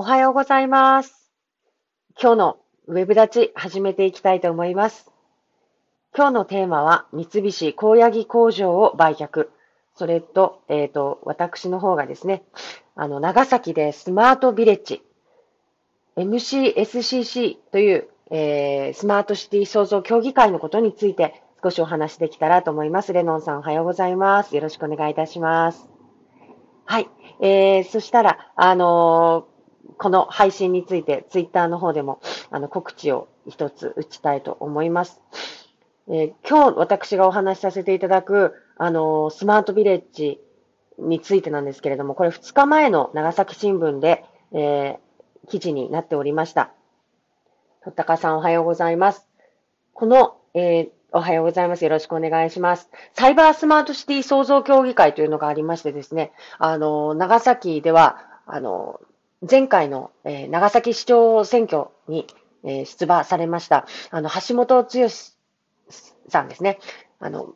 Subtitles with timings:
[0.00, 1.30] おはようございます。
[2.18, 2.56] 今日の
[2.86, 5.10] ウェブ立ち始めていきたいと思います。
[6.16, 9.50] 今日のテーマは三菱高野木工場を売却。
[9.94, 12.44] それと、えっ、と、私の方がですね、
[12.96, 15.02] あの、長崎でスマートビレッジ、
[16.16, 23.12] MCSCC という、えースマートシティ創造協議会のことについて少しお話できたらと思います。
[23.12, 24.56] レノンさんおはようございます。
[24.56, 25.90] よろしくお願いいたします。
[26.86, 27.10] はい。
[27.40, 29.59] えー、そしたら、あのー
[29.98, 35.20] この配信について、ツイッターの方でも、あの、告知を一つ打ちたいと思います。
[36.08, 40.40] えー今日私がお話しさせていただく、あのースマートビレッジ
[40.98, 44.98] についてなんですけれども、これ2日前の長崎新聞で、えー
[45.48, 46.70] 記事になっておりました。
[47.82, 49.26] とったかさんおはようございます。
[49.94, 51.82] この、えーおはようございます。
[51.84, 52.88] よろしくお願いします。
[53.14, 59.00] サイバースマートシティ創造協議会というのがありましてですね、あの、長崎では、あの、
[59.48, 62.26] 前回の、えー長崎市長選挙に、
[62.64, 64.88] えー出馬されました、あの、橋本剛
[66.28, 66.78] さんですね。
[67.18, 67.54] あの、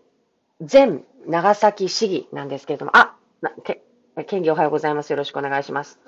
[0.61, 3.83] 前長崎市議なんですけれども、あ、なけ
[4.27, 5.11] 県議おはようございます。
[5.11, 5.99] よろしくお願いします。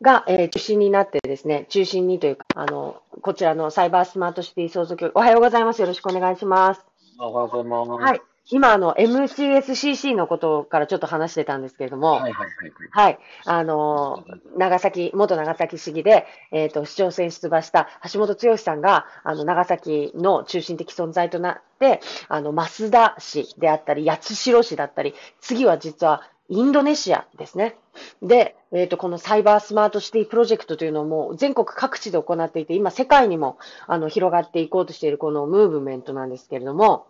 [0.00, 5.80] が、えー中心になってですね、中心にというか、あの、こちらのサイバースマートシティ創造協おはようございます。
[5.80, 6.84] よろしくお願いします。
[7.18, 8.02] おはようございます。
[8.02, 8.31] はい。
[8.50, 12.48] 今、あの、MCSCC のことからちょっと話してたんですけれども、はいはいはい。
[12.90, 13.18] はい。
[13.44, 27.76] あのー長崎、元長崎市議で、えっ、と、市長選出馬した橋本剛さんが、あの、長崎の中心的存在となって、あの、増田市であったり、八代市だったり、次は実はインドネシアですね。
[28.20, 37.06] で、えっ、と、このサイバースマートシティプロジェクトというのも全国各地で行っていて、今世界にも、あの、広がっていこうとしているこのムーブメントなんですけれども、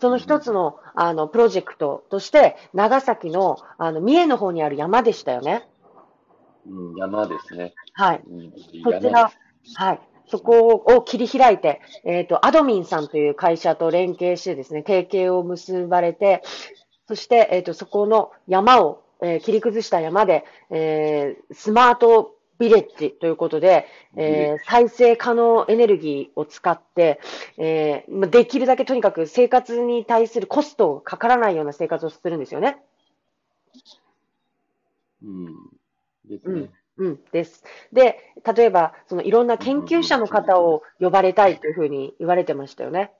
[0.00, 5.68] その一つの、あの、プロジェクトとして、長崎の、あの、三重の方にある山でしたよね。
[6.66, 7.74] うん、山ですね。
[7.92, 8.22] はい。
[8.28, 8.50] うん
[8.84, 9.32] こちら、
[9.74, 10.00] はい。
[10.26, 16.42] そこを切り開いて、えっ、と、アドミンさんという会社と連携してですね、提携を結ばれて、
[17.08, 23.86] そして、えっ、と、そこの山を、えー切り崩した山で、えースマートビレッジということで、
[24.16, 27.20] えー再生可能エネルギーを使って、
[27.58, 32.82] えーまあできるだけとにかく生活に対するコストがかからないような生活をするんですよね。
[35.22, 35.54] うん。
[36.24, 36.70] ですうんね。
[36.98, 37.64] うん、です。
[37.92, 38.18] で、
[38.54, 43.12] 例えば、そのいろんな研究者の方を呼ばれたいというふうに言われてましたよね。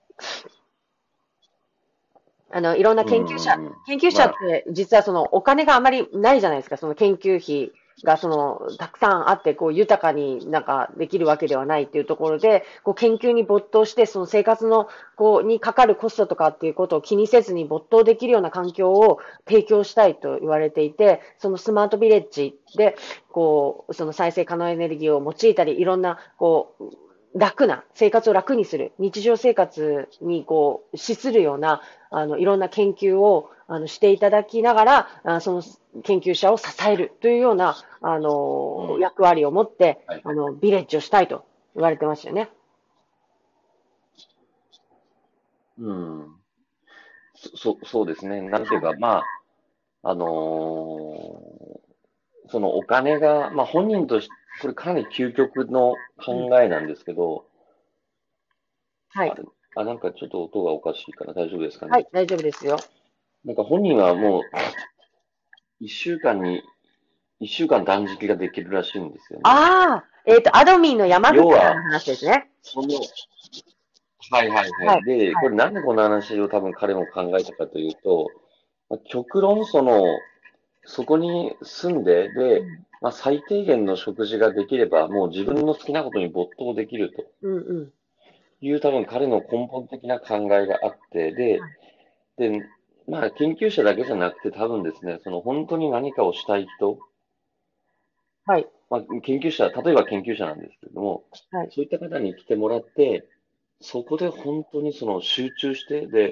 [2.51, 3.57] あの、いろんな研究者
[3.87, 7.71] 研究者って実はそのお金があまりないじゃないですか、その研究費
[8.03, 22.95] がそのたくさんあって、こう豊かになんかできるわけではないっていうところで、こう研究に没頭して、その生活のこうにかかるコストとかっていうことを気にせずに没頭できるような環境を提供したいと言われていて、そのスマートビレッジで、
[23.31, 35.63] こう、その再生可能エネルギーを用いたり、いろんな、こう、楽な、生活を楽にする、日常生活にこう、資するような、あの、いろんな研究を、あの、していただきながら、あその
[36.03, 41.45] 研究者を支えるというような、あの、うん役割を持ってはい、あの、ビレッジをしたいと
[41.75, 42.49] 言われてましたよね。
[45.79, 46.35] うん。
[47.35, 48.41] そ、そそうですね。
[48.41, 49.23] なんていうか、ま
[50.03, 51.83] あ、あのー
[52.49, 57.45] そのお金が、まあ本人として、これかなり究極の考えなんですけど、
[59.09, 59.33] はい
[59.75, 59.83] あ。
[59.83, 61.33] なんかちょっと音がおかしいかな。
[61.33, 61.91] 大丈夫ですかね？
[61.91, 62.77] はい、大丈夫ですよ。
[63.45, 64.43] なんか本人はもう、
[65.79, 66.63] 一週間に、
[67.39, 69.41] 一週間断食ができるらしいんですよね。
[69.43, 72.49] ああ、えっ、と、アドミンの山口さんの話ですね。
[72.61, 72.87] その、
[74.31, 75.05] はいはいははいい。
[75.05, 78.31] で、これなんでこの話を多分彼も考えたかというと、
[78.89, 80.19] まあ極論その、
[80.85, 82.63] そこに住んで、で、
[83.01, 87.93] まあ、最低限の食事ができれば、もう自分の好きなことに没頭できるとうんうん。
[88.61, 92.65] いう多分彼の根本的な考えがあって、ではい、で、
[93.07, 96.99] まあ研究者だけじゃなくて多分ですね、その本当に何かをしたい人、
[98.45, 98.67] はい。
[98.89, 103.25] まあ、研究者、例えば研究者なんですけれども、はいそういった方に来てもらって、
[103.81, 106.31] そこで本当にその集中して、で、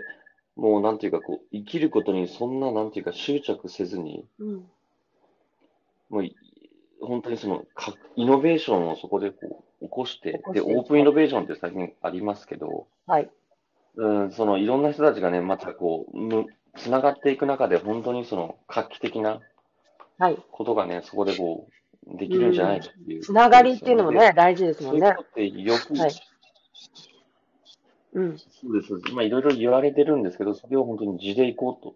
[0.56, 4.65] もうなんていうかこう、生きることにそんななんていうか執着せずに、うん。
[6.09, 6.35] もうい
[7.01, 13.29] 本当にそのか、イノベーションをそこでこう起こして、で、オープンイノベーションって最近ありますけど、はい。
[13.95, 16.45] うん、そのいろんな人たちがね、またこう、む、
[16.77, 19.41] つながっていく中で本当にその画期的な
[20.18, 20.38] はい。
[20.51, 21.68] ことがね、そこでこ
[22.07, 23.21] う、できるんじゃないかっていう。
[23.21, 25.23] つながりっていうのもね、大事ですもねそうんいうこ。
[25.23, 26.12] とってよく、はい
[28.13, 28.38] うん。
[28.38, 29.13] そうです。
[29.13, 31.95] まあ、いろいろ言われてるんですけど、それを本当に地でいこうと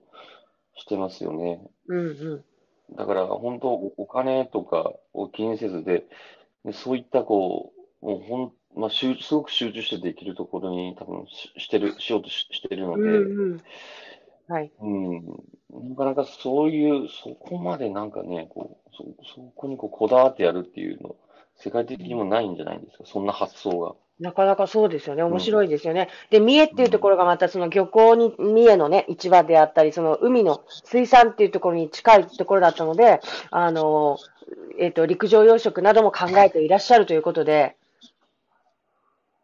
[0.76, 1.62] してますよね。
[1.88, 2.10] うんう
[2.92, 2.96] ん。
[2.96, 6.06] だから本当おお金とかを気にせずで、
[6.64, 13.62] でそういったこう、もうほん、まあ、集すごく集中してできるところに多分ししてる、しようとし、してるのうんで、うん。
[14.48, 14.72] はい。
[14.80, 15.26] うん、
[15.90, 19.04] なかなかそういう、そこまでなんかね、こう、そ、
[19.36, 21.16] そこにこうこだわってやるっていうの、
[21.58, 23.96] 世界的にもないんじゃないんですか、そんな発想が。
[24.20, 25.24] なかなかそうですよね。
[25.24, 26.10] 面うん、白いですよね。
[26.30, 33.20] で、三重っていうところがまたその漁港に、三重のね、市場であったり、その海の水産っていうところに近いところだったので、
[33.52, 34.18] あの、
[34.80, 37.85] えっと、陸上養殖なども考えていらっしゃるということで、うん、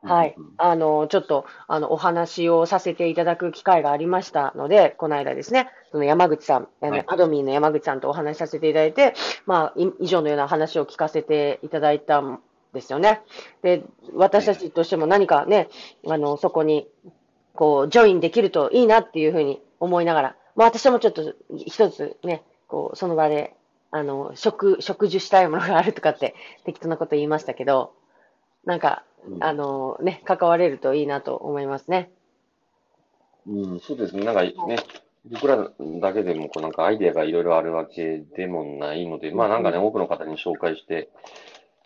[0.04, 0.34] はい。
[0.36, 9.14] うん、あの、ちょっと、あの、お話をさせていただく機会がありましたので、この間ですね、その山口さん、あの、はい、アドミンの山口さんとお話しさせていただいて、
[9.46, 12.40] まあ、い以上のような話を聞かせていただいたん
[12.74, 13.22] ですよね。
[13.62, 13.84] で、
[14.16, 15.70] 私たちとしても何かね、
[16.08, 16.88] あの、そこに、
[17.54, 23.54] こう、ジョインできるといいなっていうふうに思いながら、まあ私もちょっと一つね、こう、その場で、
[23.92, 26.34] あの、食、植樹したいものがあるとかって
[26.64, 27.94] 適当なこと言いましたけど、
[28.66, 29.06] なんか、
[29.40, 32.12] あうん、のね、関われるといいなと思いますね。
[33.46, 34.24] うん、そうですね。
[34.24, 34.56] なんかはい。
[34.66, 34.78] ね、
[35.26, 35.72] 僕ら
[36.02, 39.64] だけでもこうなんかアイデアがいろいろあるわけでもないので、うんまあなんうん。
[39.64, 41.10] かね、多くの方に紹介して、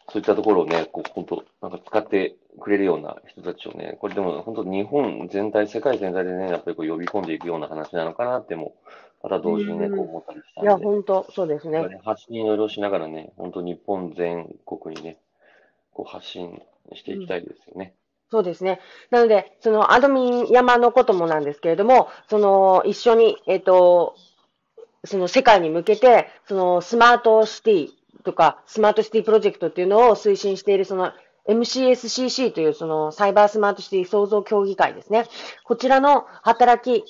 [0.09, 8.75] そういったところをね、こう本当、なんか使ってくれるような人たちをね、これでも本当日本全体、世界全体でね、やっぱりこう呼び込んでいくような話なのかなっても、
[9.23, 10.09] またう同時にね、こうん。
[10.09, 11.89] 思ったりしいや、たんで、本当そうですね。
[11.89, 15.19] ね、発信いろいろしながらね、本当日本全国にね、
[16.05, 16.61] 発信
[16.93, 17.13] して。
[17.13, 17.95] いきたいですよね。
[18.31, 18.79] そうですね。
[19.11, 24.15] なので、そのアドミン山のこともなんですけれども、その一緒に、えっと、
[25.05, 27.89] その世界に向けて、そのスマートシティ
[28.23, 31.13] とか、スマートシティプロジェクトっていうのを推進している、その
[31.47, 35.25] MCSCC というそのサイバースマートシティ創造協議会ですね。
[35.63, 37.05] こちらの働き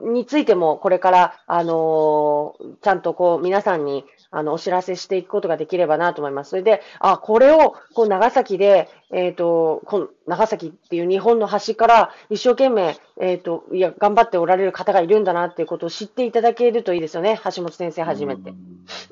[0.00, 6.50] についても、これから、あのーちゃんとこう、皆さんに、あの、お知らせしていくことができればなと思います。
[6.50, 17.38] それで、あ、これを、こう、長崎で、えっと、この長崎っていう日本の端から一生懸命、えっと、いや、頑張っておられる方がいるんだなっていうことを知っていただけるといいですよね。
[17.44, 18.50] 橋本先生うはじめて。
[18.50, 18.56] ん、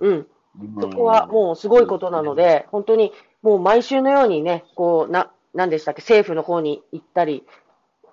[0.00, 0.26] うん。
[0.62, 2.42] うそこはん、もうすごいことなのね。
[2.42, 3.12] で、本当に
[3.42, 7.44] もう毎週のようにね、こう、な、なんでしたっけ、政府の方に行ったり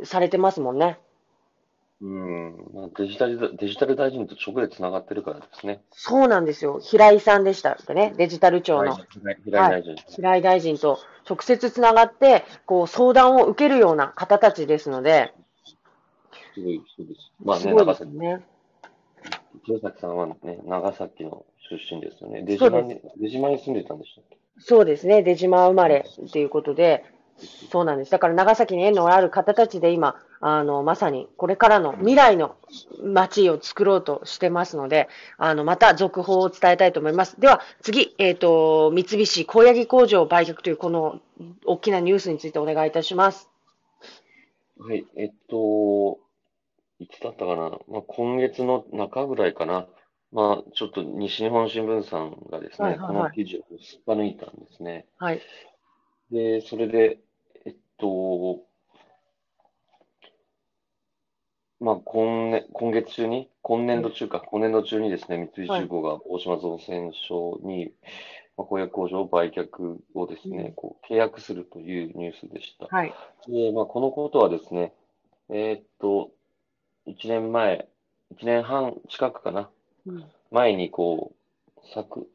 [0.04, 1.00] されてますもんね。
[2.00, 5.82] うん、まあデジタル、デジタル大臣と直でつながってるからですね。
[5.92, 6.80] そうなんですよ。
[6.80, 8.98] 平井さんでしたっけね、デジタル庁の。
[9.44, 9.82] 平井。
[9.82, 9.96] 大臣。
[10.08, 15.34] 平井大臣と直接つながって、こう、相談を受けるような方たちですので、
[16.54, 17.32] すごい、そうです。
[17.44, 18.46] まあね、長ね。
[19.66, 22.44] 清崎さんはね、長崎の出身ですよね。
[22.44, 22.58] 出。
[22.58, 24.38] 島に、出島に住んでたんでしたっけ？
[24.60, 25.22] そうですね。
[25.24, 27.06] 出島生まうんれっていうことで、
[27.72, 28.12] そうなんです。
[28.12, 32.56] だから長崎に縁のある方たちで今、あの、まさにこれからの未来の
[33.04, 37.40] 街を作ろうとしてますので、あの、また続報を伝えたいと思います。
[37.40, 41.20] では、次、えっと、三菱高野木工場売却というこの
[41.66, 43.50] 大きなニュースについてお願いいたします。
[44.80, 46.20] はい、えっと、
[47.00, 47.70] いつだったかな？
[47.88, 49.88] まあ、今月の中ぐらいかな。
[50.32, 53.36] まあ、ちょっと西日本新聞さんがですね、このはいはいはい。
[53.36, 55.06] 記事をすっぱ抜いたんですね。
[55.18, 55.42] はい。
[56.32, 57.20] で、それで、
[57.66, 58.62] えっと、
[61.80, 63.88] まあ、今年、今月中に、今うん。
[63.88, 65.82] 年度中か、今年度中にですね、三菱はい。
[65.84, 67.94] 重工が大島造船所に、
[68.58, 70.74] まあ、工薬工場売却をですね、うん。
[70.74, 72.88] こう、契約するというニュースでした。
[72.88, 73.14] はい。
[73.48, 74.94] で、まあ、このことはですね、
[75.50, 76.32] えーっと、
[77.06, 77.88] 1年前、
[78.36, 79.68] 1年半近くかな、うん。
[80.52, 81.34] 前にこ
[81.78, 82.28] う、昨、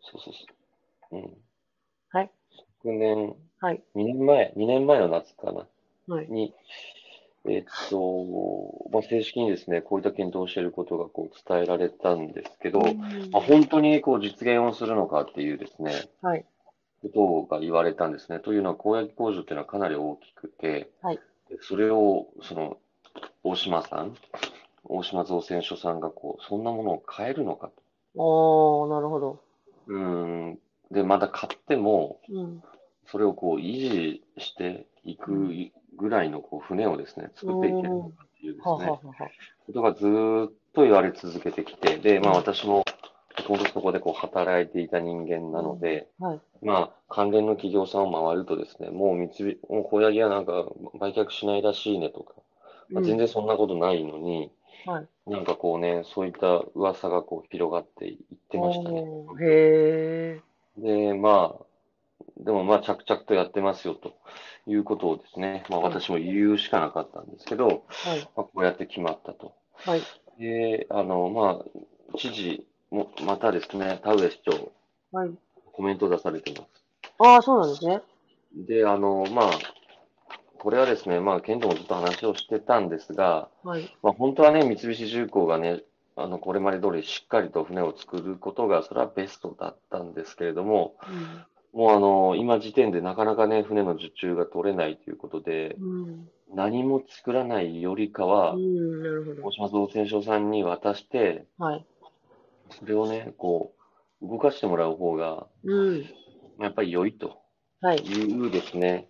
[0.00, 0.34] そうそう
[1.10, 1.36] そう、うん、
[2.10, 2.30] はい。
[2.82, 3.82] 昨年、はい。
[3.94, 5.66] 2年前、2年前の夏かな、
[6.14, 6.28] はい。
[6.28, 6.54] に、
[7.44, 13.42] えーっと、まあ、正式にですね、こういった検討をしていることがこう伝えられたんですけうど、まあ、ん。
[13.42, 16.44] 本当にこう実現をするのかっていうですね、はい。
[17.02, 18.38] ことが言われたんですね。
[18.38, 21.16] というのは、工薬工場っていうのはかなり大きくて、はい。
[21.48, 22.78] でそれを、その、
[23.42, 24.16] 大島さん、
[24.84, 27.82] 大島造船所さんがこう、そんなものを買えるのかと。
[28.14, 29.40] おー、なるほど。
[29.86, 30.58] うーん。
[30.90, 32.62] で、また買っても、うん。
[33.06, 35.72] それをこう維持していくうん。
[35.96, 38.12] ぐらいのこう船をですね、作っていけるのうん。
[38.12, 39.30] かっていうではすね、ははは。
[39.66, 42.36] ことがずーっと言われ続けてきて、で、まあうん。
[42.36, 42.84] 私も、も
[43.44, 45.80] ともとそこでこう働いていた人間うなのん。
[45.80, 46.40] で、はい。
[46.62, 50.52] まあ、関連の企業さんを回るとですね、もう三菱、もう小柳はなんか
[51.00, 52.34] 売却しないらしいねとか、
[52.90, 53.18] まあ、全うん。
[53.18, 54.50] 然そんなことないのに、
[54.86, 55.08] はい。
[55.30, 58.18] なんかこうね、そういった噂がこう広がっていっ
[58.50, 59.04] てましたね。
[59.40, 60.40] へ
[60.78, 61.64] で、まあ、
[62.38, 64.14] でもまあ着々とやってますよと
[64.66, 65.80] いうことをですね、まあ。
[65.80, 67.76] 私も言うしかなかったんですけど、はい。
[68.36, 69.54] まあ、こうやって決まったと。
[69.84, 70.02] はい。
[70.38, 74.72] で、あの、まあ、知事もまたですね、田上市長、
[75.12, 75.30] はい。
[75.72, 76.84] コメントを出されています。
[77.18, 78.02] ああ、そうなんですね。
[78.54, 79.50] で、あの、まあ、
[80.62, 83.98] これはですね、まあ、県ともずっと話をしてたんですが、はい。
[84.00, 85.82] まあ、本当はね、三菱重工がね、
[86.14, 90.94] あの、これまで通りしっかりと船を作ることが、それはベストだったんですけれども、
[91.72, 96.02] もうあの、今時点でなかなかね、船の受注が取れないということで、うん。
[96.04, 96.28] うん。
[96.54, 99.50] 何も作らないよりかはう、ん、なるほど大。
[99.50, 101.86] 島造船所さんに渡して、はい。
[102.78, 103.74] それをね、こ
[104.22, 106.06] う、動かしてもらう方が、うん。
[106.60, 107.36] やっぱり良いとは
[107.94, 107.98] い。
[107.98, 109.08] いうですね、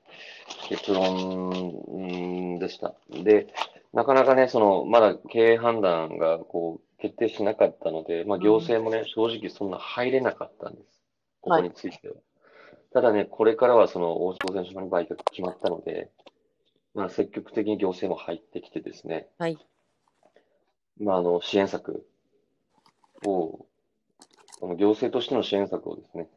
[0.69, 2.95] 結論うんでした。
[3.11, 3.53] で、
[3.93, 11.03] なかなかね、その、まだ経営判断がこう決定しなかったので、まあ、行政もね、正直そんな入れなかったんです。
[11.41, 12.15] ここについては。
[12.93, 16.11] ただね、これからはその、大島選手の売却決まったので、
[16.95, 19.59] まあ、積極的に行政も入ってきてですね、はい。
[21.01, 22.07] まあ、あの、支援策
[23.27, 23.67] を、
[24.61, 26.29] この行政としての支援策をですね、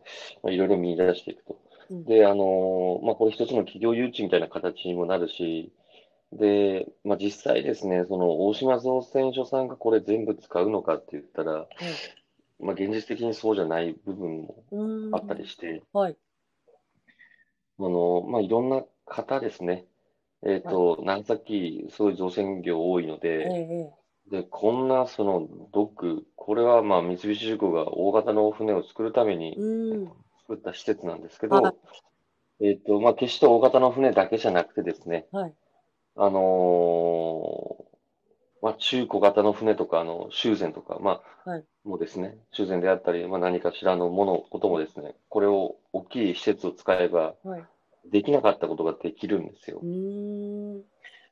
[0.43, 1.59] まあ、いろいろ見出していくと。
[1.89, 5.71] うんで、あの、まあ、これ一つの企業誘致みたいな形にもなるし、
[6.31, 11.67] で、まあ、実際ですね、その大島造船所さんがこれ全部使うのかって言ったら、はい。
[12.59, 15.15] まあ、現実的にそうじゃない部分もうん。
[15.15, 16.17] あったりして、はい。
[17.79, 19.85] あの、まあ、いろんな方ですね、
[20.43, 23.93] えっと、長崎、すごい造船業多いのええ、で、
[24.31, 29.37] えで、こんなそのドック、これはまあ三菱重工が大型の船を作るためえ。
[29.37, 30.24] にうん。
[30.47, 31.77] 作った施設なんですけはいど、
[32.61, 35.53] えっと、まあ決して大型の船だけじゃなくてですね、はい。
[36.15, 37.95] あのー
[38.65, 47.63] まあ中小型の船とか、あの、修繕とか、まあ、はいもうですね、修繕であったり、まあ何かしらのもの、こともですね、これを大きい施設を使えば、はい。
[48.11, 49.81] できなかったことができるんですよ。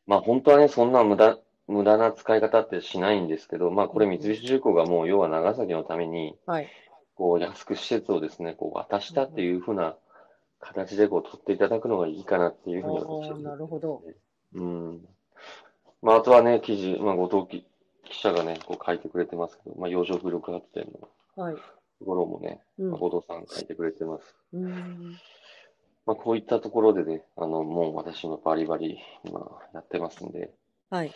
[0.05, 6.69] まあ本当はね、そんな無駄、無駄な使い方ってしないんですけど、まあこれ三菱重工がもう要は長崎のために、はい。
[7.15, 9.95] こう安く施設をですね、こう渡したっていうふうな
[10.59, 14.01] 形でこう取っていただくのがいいかなっていうふうに私はああ、なるほど。
[14.55, 15.01] うん。
[16.01, 17.65] まああとはね、記事、まあ後藤記
[18.09, 20.87] 記者がね、こう書いてくれてますけど、まあ洋上風力発電
[21.37, 21.55] のはい。
[21.55, 24.35] ところもね、うんまあ、後藤さん書いてくれてます。
[24.53, 25.17] うーん。
[26.05, 29.39] まあこういったところでね、あの、もう私もバリバリ今
[29.73, 30.51] やってますんで、
[30.89, 31.11] はい。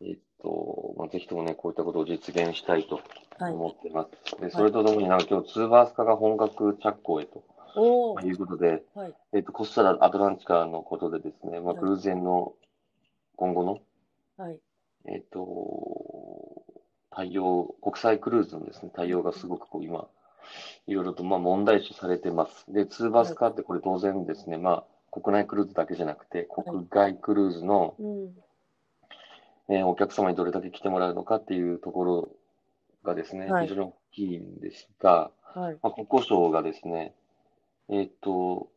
[0.00, 3.27] えっと、まあ、ぜひともね、こういったことを実現したいとはい。
[3.40, 4.40] 思ってます。
[4.40, 7.42] で、それとともになんか今日、ツーバース化が本格着工へと。
[8.24, 9.14] いうことで、はい。
[9.32, 12.54] えっと、コスタラ・アトランティカのことでですね、まあ、はいクルーズ船の
[13.36, 13.78] 今後の、
[14.36, 14.58] はい。
[15.06, 16.62] えっと、
[17.10, 20.08] 対応、国際クルーズのですね、対応がすごくこう今、
[20.86, 22.64] いろいろとまあ問題視されてます。
[22.72, 28.30] で、ツーバース化ってこれ当然ですね、まあ、国内クルーズだけじゃなくて、国外クルーズの、うん。
[29.70, 32.28] えーお客様にどれだけ来てもらうのかっていうところ
[33.08, 35.78] がですね、はい非常に大きいんですが、はい。
[35.82, 37.14] まあ、国交省がですね、
[37.88, 38.68] えーっと、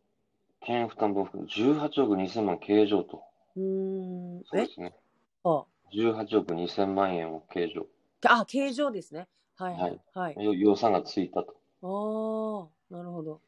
[0.61, 3.23] 県負担分含む18億2000万計上と。
[3.55, 4.39] うーん。
[4.39, 4.93] えそうですね。
[5.43, 7.85] あ、18億2000万円を計上。
[8.25, 9.27] あ、形状ですね。
[9.57, 9.73] はい。
[9.73, 9.99] はい。
[10.13, 10.45] はい。
[10.45, 11.55] よ予算がついたと。
[11.83, 13.41] ああ、なるほど。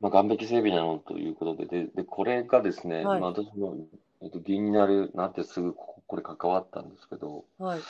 [0.00, 3.76] まあ、岸壁整備なのということで、で、でこれがですね、はいまあ、私も、
[4.22, 7.80] えっと、議員になる、なってすぐここ、これ関わったんですけど、はい。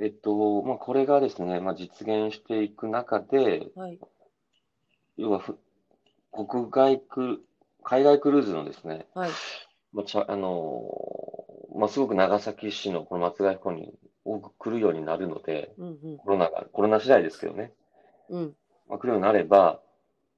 [0.00, 3.98] えっと、まあ、これがですね、まあ、実現していく中で、はい。
[5.16, 5.58] 要はふ、
[6.32, 7.44] 国外ク、
[7.82, 9.30] 海外クルーズのですね、はい。
[9.92, 13.92] まあ、ちゃ、あのーまあ、すごく長崎市のこの松ヶ彦に
[14.24, 16.18] 多く来るようになるので、うんうん。
[16.18, 17.72] コロナが、コロナ次第ですけどね、
[18.30, 18.54] うん。
[18.88, 19.80] まあ、来るようになれば、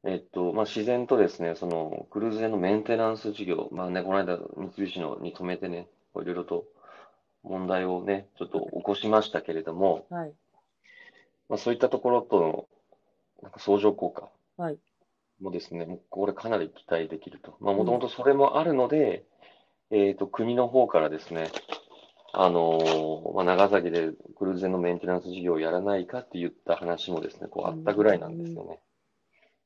[0.04, 6.64] えっと、まあ、自然とですね、その、クルーズ船のメンテナンス事業、まあね、この間、三菱のに止めてね、いろいろと
[7.46, 10.32] 問題をね、ちょっと起こしましたけれども、はい。
[11.48, 12.68] まあ、そういったところとの、
[13.42, 14.78] なんか相乗効果はい。
[15.40, 17.56] もですね、もうこれかなり期待できると。
[17.60, 19.24] まあ、もともとそれもあるので、
[19.90, 21.50] えっと、国の方からですね、
[22.32, 28.80] あのーまあ、長崎でクルーズ船のメンテナンス事業をやらないかって言った話もですね、こうあったぐらいなんですよね。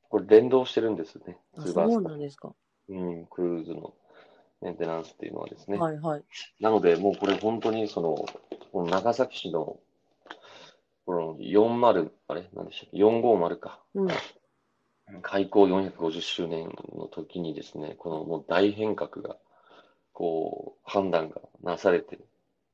[0.09, 2.53] これ連動してるんですね、あ、ツーバースとそうなんですか。
[2.89, 3.93] うん、クルーズの
[4.61, 5.77] メンテナンスっていうのはですね。
[5.77, 5.97] はい。
[5.99, 6.23] はい。
[6.59, 8.15] なので、もうこれ本当にその、
[8.71, 9.79] この長崎市の、
[11.05, 12.49] この40、あれ？
[12.53, 13.79] 何でしたっけ ?450 か。
[13.95, 14.07] うん。
[15.21, 19.35] 開港450周年の時にですね、このもう大変革が、
[20.13, 22.19] こう、判断がなされて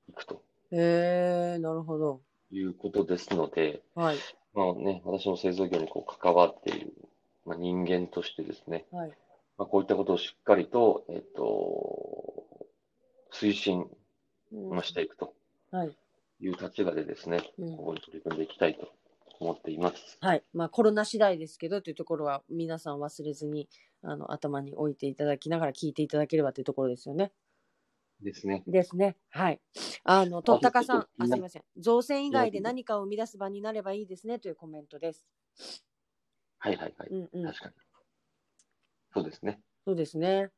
[0.09, 0.41] いくと
[0.71, 2.21] へえ、なるほど。
[2.51, 4.17] いうことですので、はい。
[4.53, 6.93] まあね、私も製造業にこう関わっている、
[7.45, 9.11] まあ、人間としてですね、はい。
[9.57, 12.67] まあ、こういったことをしっかりと、えっと、
[13.33, 13.85] 推進
[14.83, 15.33] していくと
[15.71, 15.91] はい。
[16.39, 18.87] いう立場でですね、うんここに取り組んでいきたいと
[19.39, 20.17] 思っています。
[20.21, 20.43] はい。
[20.53, 23.67] まあ、コロナ次第ですけど、というところは、皆さん忘れずに、
[24.03, 27.31] あの、頭に置いていただきながら聞いていただければというところですよね。
[28.21, 28.63] ですね。
[28.67, 29.15] ですね。
[29.29, 29.61] はい。
[30.03, 31.63] あの、とったかさん、あ、すいません。
[31.77, 35.25] 造船以外で何かを生み出す場になればいいですね、というコメントです。
[36.59, 37.09] はいはいはい。
[37.09, 37.45] うんうん。
[37.45, 37.75] 確かに。
[39.17, 39.59] そうですね。
[39.85, 40.49] そうですね。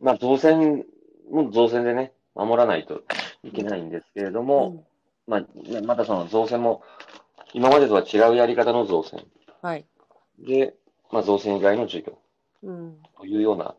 [0.00, 0.84] まあ、造船
[1.30, 3.02] も造船でね、守らないと
[3.42, 4.84] いけないんですけれども、うん
[5.26, 6.82] まあ、ねまたその造船も、
[7.54, 9.24] 今までとは違うやり方の造船
[9.62, 9.86] はい。
[10.38, 10.74] で、
[11.10, 12.18] まあ、造船以外の授業
[12.62, 12.96] うん。
[13.16, 13.74] というような、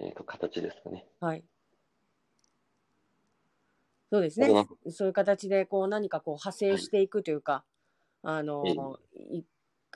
[0.00, 1.06] えっ、と、形ですかね。
[1.20, 1.44] はい。
[4.10, 4.48] そうですね。
[4.90, 7.64] そういう形で、こう、何かこう、派生していくというか、
[8.22, 8.98] あの、
[9.30, 9.44] い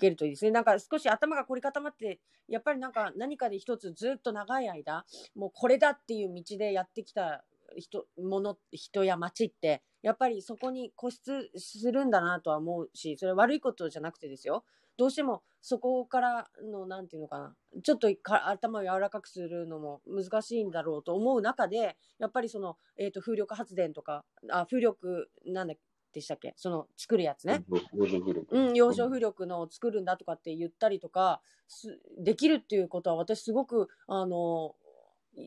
[0.00, 0.50] けるといいですね。
[0.50, 7.44] なんか少し頭が凝り固まって、やっぱりなんか何かで一つずっと長い間、もうこれだっていう道でやってきた
[7.76, 14.64] 人、もの、人や街って、やっぱりそこに固執するんだなとは思うし、それ悪いことじゃなくてですよ。
[14.96, 25.82] どうしてもそこからの、なんていうのかな、ちょっと頭を柔らかくするのも難しいんだろうと思う中で、やっぱりその、えっ、と、風力発電とか、あ、風力、なんだっけ
[26.16, 26.54] でしたっけ？
[26.56, 27.62] その、作るやつね。
[27.92, 28.46] 洋上風力。
[28.50, 34.74] うん、洋上風力のを作るんだとかって言ったりとか、すできるっていうことは私すごく、あの、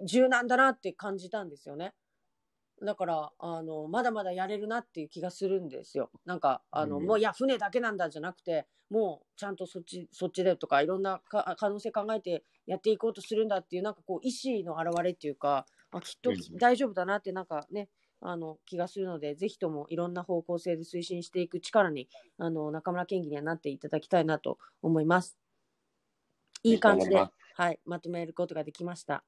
[0.06, 1.96] 柔軟だなって感じたんですよね。
[2.84, 6.12] だから、あの、まだまだやれるなっていう気がするんですよ。
[6.26, 17.90] なんか、あの、うんもういや、船だけなんだじゃなくて、もうちゃんとそっち、そっちでとか、いろんなか可能性考えてやっていこうとするんだっていう、なんかこう、意志の表れっていうか、あきっとうん大丈夫だなってなんかね、
[18.22, 25.38] あの、気がするので、ぜひともいろんな方向性で推進していく力にあの、中村県議にはなっていただきたいなと思います。
[26.64, 29.24] いい感じで、はい、まとめることができました。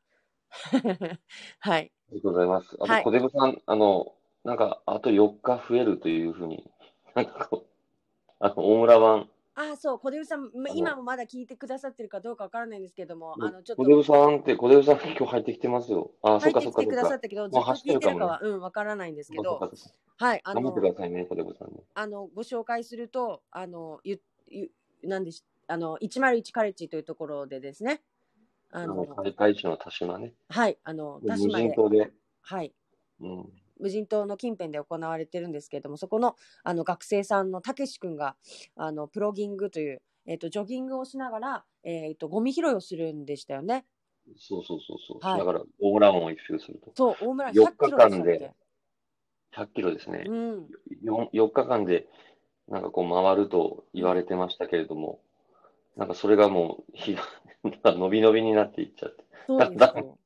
[1.60, 1.92] はい。
[2.10, 2.78] ありがとうございます。
[2.80, 6.70] あはいと、小出部さん、あの、なんか、あと4日増えるというふうに、
[7.16, 13.84] なんかこう、あの、大村湾、あ、そう、小出さん、今もまだ聞いてくださってるかどうかわからないんですけども、あの、ちょっと。
[13.84, 16.12] 小出部さんって、小出部さん今日入ってきてますよ。
[16.22, 17.16] あ、そっかそっか入ってきてくださか。
[17.16, 19.60] ったけど、ずっと聞いてるか走は、うん、わからないんですけど、
[20.18, 20.62] はい、あの。
[20.62, 21.82] 頑張って、くださいね、小出部さんね。
[21.94, 24.72] あの、ご紹介すると、あの、ゆ、ゆ、
[25.04, 28.02] なんでし、あの、101カレッジというところでですね、
[28.72, 30.34] ああの、の、開会地の田島ね。
[30.50, 32.12] はい、あの、無田島で、人島で、
[32.42, 32.74] はい、
[33.20, 33.50] うん。
[33.82, 38.36] 無人島の近辺で行われてるんですけれども、そこのあの学生さんのたけし君が
[38.76, 43.86] あのプロギングという、えっとジョギングをしながら、えっとゴミ拾いをするんでしたよね。
[44.38, 45.20] そうそうそうそう。
[45.20, 46.92] はいだから、大村湾を一周すると。
[46.96, 48.54] そう、大村4 100キロでしたっ日間けで
[49.56, 50.24] 100キロですね。
[50.28, 50.68] うん、
[51.04, 52.08] 4, 4日間で、
[52.68, 55.22] なんかこう回ると言われてましたけれども、
[55.98, 57.24] なんかそれがもう、日が、
[57.64, 59.26] 伸び伸びになっていっちゃって。
[59.48, 60.18] そうですだよ。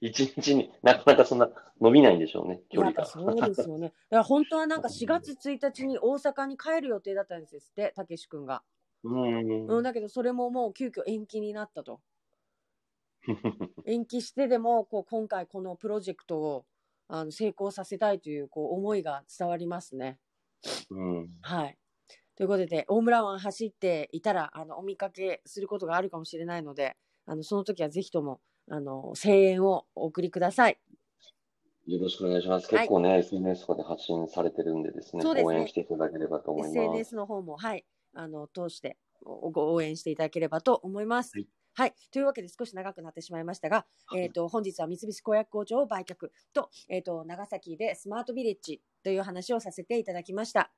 [0.00, 1.48] 一日になかなかそんな
[1.80, 3.06] 伸びないんでしょうね、距や離が。
[3.06, 3.92] そうですよね。
[4.10, 8.62] だから本当はなんか4月1日に大阪に帰る予定だったんですって、たけし君が。
[9.04, 9.66] うん。
[9.68, 12.00] うん、だけどそれももう急遽延期になったと。
[13.84, 16.66] 延期してでもこう今回このプロジェクトを
[17.08, 20.18] あの成功させたいというこう思いが伝わりますね。
[20.90, 21.28] うん。
[21.42, 21.78] はい。
[22.38, 30.78] ということで、大村湾走っていたら、あの、お見かけすることがあるかもしれないので、あの、その時はぜひとも、あの、声援をお送りください。
[31.86, 32.74] よろしくお願いします。
[32.74, 36.78] はい結構ね、SNS とかで発信されてるんでですね、すね応援していただければと思います。
[36.78, 41.32] SNS の方も、はい、あの、通しておご応援していただければと思います。
[41.34, 41.94] はいはい。
[42.10, 50.72] というわけで少し長くなってしまいましたが、えっ、と、本日は三菱公約工場を売却と、えっ、と、長崎でスマートビレッジという話をさせていただきました。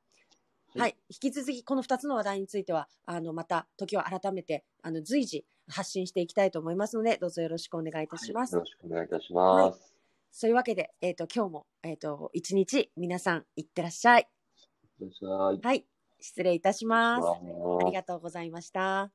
[0.75, 0.97] はいはい。
[1.09, 8.55] 引き続き、この2つの話題については、あの、また、時を改めて、あの、随時発信していきたいと思いますので、どうぞよろしくお願いいたします。
[8.55, 9.95] よろしくお願いいたします。
[10.31, 14.29] そういうわけで、えっ、と、今日も、えっ、と、一日、皆さん、いってらっしゃい。
[15.01, 15.61] いらっしゃい。
[15.61, 15.87] はい。
[16.21, 17.27] 失礼いたします。
[17.27, 17.39] あ
[17.91, 19.11] りあがとうございました。